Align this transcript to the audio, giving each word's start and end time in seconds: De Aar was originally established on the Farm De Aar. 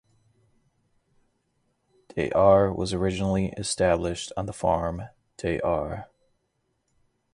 De 2.15 2.31
Aar 2.33 2.73
was 2.73 2.91
originally 2.91 3.53
established 3.55 4.31
on 4.35 4.47
the 4.47 4.51
Farm 4.51 5.03
De 5.37 5.61
Aar. 5.63 6.07